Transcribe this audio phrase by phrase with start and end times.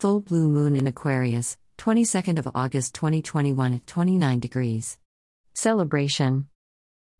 [0.00, 4.98] Full blue moon in Aquarius, 22nd of August 2021 at 29 degrees.
[5.54, 6.48] Celebration.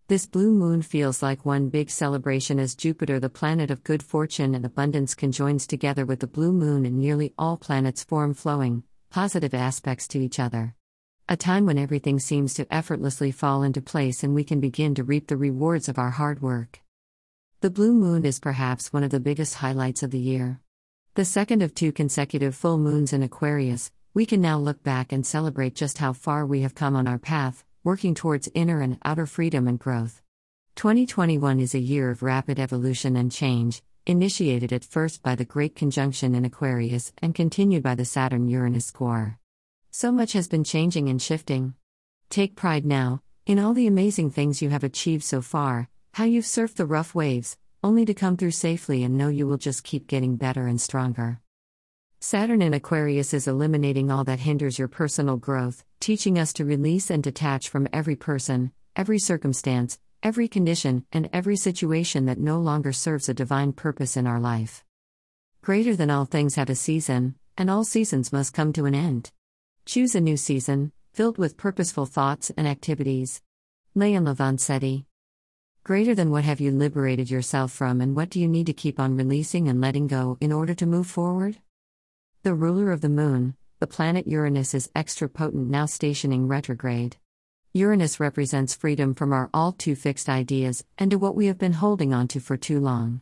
[0.08, 4.54] This blue moon feels like one big celebration as Jupiter, the planet of good fortune
[4.54, 9.54] and abundance, conjoins together with the blue moon, and nearly all planets form flowing, positive
[9.54, 10.74] aspects to each other.
[11.30, 15.02] A time when everything seems to effortlessly fall into place and we can begin to
[15.02, 16.80] reap the rewards of our hard work.
[17.62, 20.60] The blue moon is perhaps one of the biggest highlights of the year.
[21.16, 25.24] The second of two consecutive full moons in Aquarius, we can now look back and
[25.24, 29.24] celebrate just how far we have come on our path, working towards inner and outer
[29.24, 30.20] freedom and growth.
[30.74, 35.74] 2021 is a year of rapid evolution and change, initiated at first by the Great
[35.74, 39.38] Conjunction in Aquarius and continued by the Saturn Uranus square.
[39.90, 41.72] So much has been changing and shifting.
[42.28, 46.44] Take pride now, in all the amazing things you have achieved so far, how you've
[46.44, 50.06] surfed the rough waves, only to come through safely and know you will just keep
[50.06, 51.40] getting better and stronger.
[52.20, 57.10] Saturn in Aquarius is eliminating all that hinders your personal growth, teaching us to release
[57.10, 62.92] and detach from every person, every circumstance, every condition, and every situation that no longer
[62.92, 64.84] serves a divine purpose in our life.
[65.62, 69.30] Greater than all things have a season, and all seasons must come to an end.
[69.84, 73.42] Choose a new season, filled with purposeful thoughts and activities.
[73.94, 75.04] Leon Lavancetti.
[75.86, 78.98] Greater than what have you liberated yourself from, and what do you need to keep
[78.98, 81.58] on releasing and letting go in order to move forward?
[82.42, 87.18] The ruler of the moon, the planet Uranus, is extra potent now stationing retrograde.
[87.72, 91.74] Uranus represents freedom from our all too fixed ideas and to what we have been
[91.74, 93.20] holding on to for too long.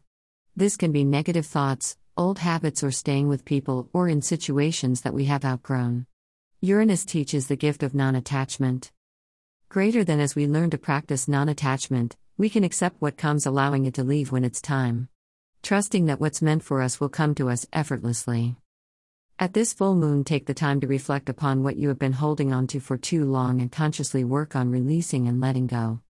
[0.56, 5.12] This can be negative thoughts, old habits, or staying with people or in situations that
[5.12, 6.06] we have outgrown.
[6.62, 8.90] Uranus teaches the gift of non attachment.
[9.68, 13.86] Greater than as we learn to practice non attachment, we can accept what comes, allowing
[13.86, 15.08] it to leave when it's time.
[15.62, 18.56] Trusting that what's meant for us will come to us effortlessly.
[19.38, 22.52] At this full moon, take the time to reflect upon what you have been holding
[22.52, 26.00] on to for too long and consciously work on releasing and letting go.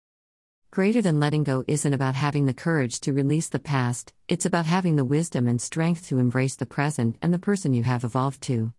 [0.70, 4.66] Greater than letting go isn't about having the courage to release the past, it's about
[4.66, 8.42] having the wisdom and strength to embrace the present and the person you have evolved
[8.42, 8.72] to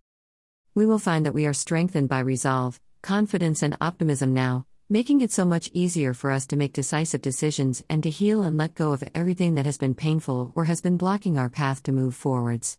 [0.75, 5.31] we will find that we are strengthened by resolve, confidence, and optimism now, making it
[5.31, 8.93] so much easier for us to make decisive decisions and to heal and let go
[8.93, 12.77] of everything that has been painful or has been blocking our path to move forwards.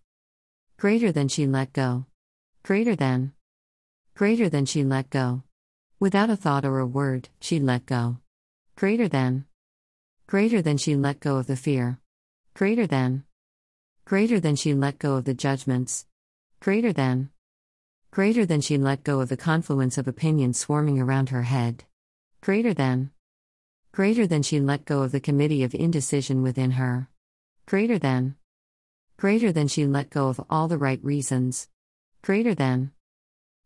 [0.77, 2.07] Greater than she let go.
[2.63, 3.33] Greater than.
[4.15, 5.43] Greater than she let go.
[5.99, 8.19] Without a thought or a word, she let go.
[8.77, 9.45] Greater than.
[10.29, 11.99] Greater than she let go of the fear.
[12.55, 13.25] Greater than.
[14.05, 16.07] Greater than she let go of the judgments.
[16.61, 17.31] Greater than.
[18.13, 21.83] Greater than she let go of the confluence of opinions swarming around her head.
[22.47, 23.11] Greater than.
[23.91, 27.09] Greater than she let go of the committee of indecision within her.
[27.67, 28.37] Greater than.
[29.17, 31.67] Greater than she let go of all the right reasons.
[32.23, 32.93] Greater than.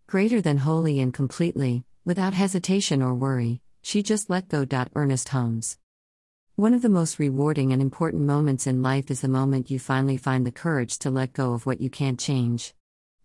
[0.06, 4.64] Greater than wholly and completely, without hesitation or worry, she just let go.
[4.96, 5.76] Ernest Holmes.
[6.56, 10.16] One of the most rewarding and important moments in life is the moment you finally
[10.16, 12.72] find the courage to let go of what you can't change.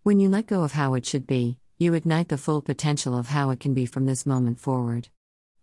[0.02, 3.28] When you let go of how it should be, you ignite the full potential of
[3.28, 5.08] how it can be from this moment forward.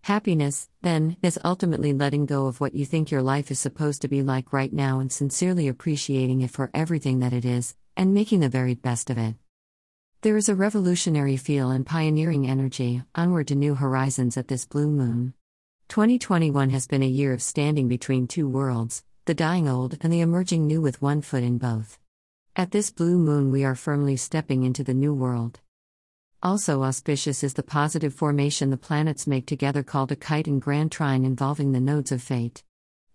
[0.04, 4.10] Happiness, then, is ultimately letting go of what you think your life is supposed to
[4.10, 8.42] be like right now and sincerely appreciating it for everything that it is, and making
[8.42, 9.36] the very best of it.
[10.20, 14.90] There is a revolutionary feel and pioneering energy, onward to new horizons at this blue
[14.90, 15.36] moon.
[15.88, 20.20] 2021 has been a year of standing between two worlds, the dying old and the
[20.20, 21.98] emerging new with one foot in both.
[22.58, 25.62] At this blue moon, we are firmly stepping into the new world.
[26.44, 30.92] Also auspicious is the positive formation the planets make together called a kite and grand
[30.92, 32.66] trine involving the nodes of fate.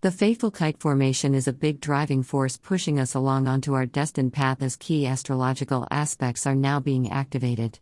[0.01, 4.33] The fateful kite formation is a big driving force pushing us along onto our destined
[4.33, 7.81] path as key astrological aspects are now being activated.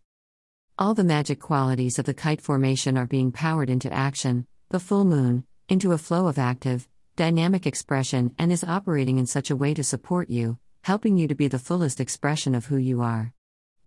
[0.81, 5.05] All the magic qualities of the kite formation are being powered into action, the full
[5.05, 9.75] moon, into a flow of active, dynamic expression, and is operating in such a way
[9.75, 13.33] to support you, helping you to be the fullest expression of who you are.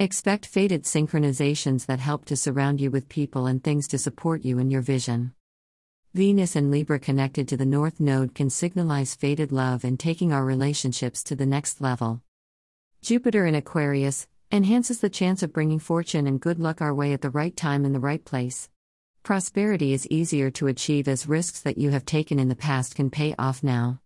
[0.02, 4.58] Expect fated synchronizations that help to surround you with people and things to support you
[4.58, 5.34] in your vision.
[6.14, 10.46] Venus and Libra connected to the North Node can signalize fated love and taking our
[10.46, 12.22] relationships to the next level.
[13.02, 17.20] Jupiter in Aquarius enhances the chance of bringing fortune and good luck our way at
[17.20, 18.70] the right time in the right place.
[19.24, 23.10] Prosperity is easier to achieve as risks that you have taken in the past can
[23.10, 24.00] pay off now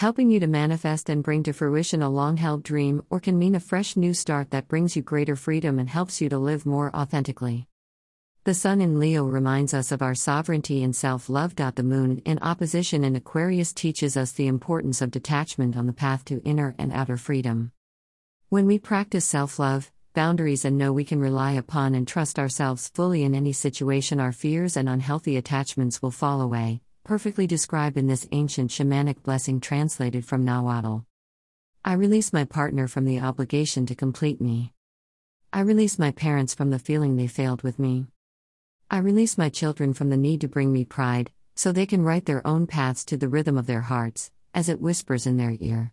[0.00, 3.54] helping you to manifest and bring to fruition a long held dream, or can mean
[3.54, 6.90] a fresh new start that brings you greater freedom and helps you to live more
[6.96, 7.66] authentically.
[8.44, 11.54] The Sun in Leo reminds us of our sovereignty and self love.
[11.54, 16.24] The Moon in opposition in Aquarius teaches us the importance of detachment on the path
[16.24, 17.70] to inner and outer freedom.
[18.48, 22.88] When we practice self love, boundaries, and know we can rely upon and trust ourselves
[22.88, 26.80] fully in any situation, our fears and unhealthy attachments will fall away,
[27.10, 30.98] perfectly described in this ancient shamanic blessing translated from Nahuatl.
[31.84, 34.72] I release my partner from the obligation to complete me.
[35.52, 38.06] I release my parents from the feeling they failed with me.
[38.92, 42.26] I release my children from the need to bring me pride, so they can write
[42.26, 45.90] their own paths to the rhythm of their hearts, as it whispers in their ear.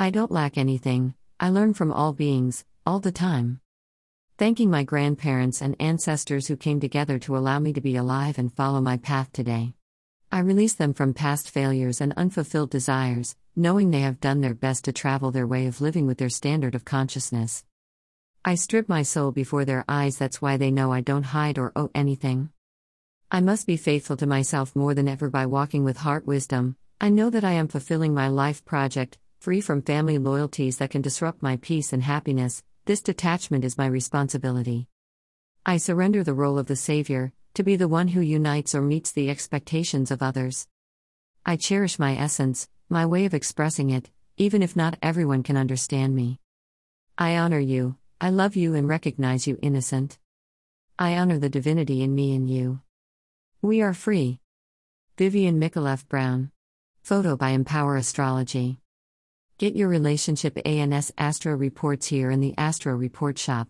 [0.00, 3.60] I don't lack anything, I learn from all beings, all the time.
[4.36, 8.52] Thanking my grandparents and ancestors who came together to allow me to be alive and
[8.52, 9.74] follow my path today.
[10.34, 14.84] I release them from past failures and unfulfilled desires, knowing they have done their best
[14.86, 17.64] to travel their way of living with their standard of consciousness.
[18.44, 21.70] I strip my soul before their eyes, that's why they know I don't hide or
[21.76, 22.50] owe anything.
[23.30, 26.74] I must be faithful to myself more than ever by walking with heart wisdom.
[27.00, 31.00] I know that I am fulfilling my life project, free from family loyalties that can
[31.00, 32.64] disrupt my peace and happiness.
[32.86, 34.88] This detachment is my responsibility.
[35.64, 39.12] I surrender the role of the Savior, to be the one who unites or meets
[39.12, 40.66] the expectations of others.
[41.46, 46.16] I cherish my essence, my way of expressing it, even if not everyone can understand
[46.16, 46.40] me.
[47.16, 50.18] I honor you, I love you and recognize you innocent.
[50.98, 52.80] I honor the divinity in me and you.
[53.62, 54.40] We are free.
[55.16, 56.50] Vivian Micallef Brown.
[57.02, 58.80] Photo by Empower Astrology.
[59.58, 63.68] Get your relationship ANS Astro reports here in the Astro Report shop.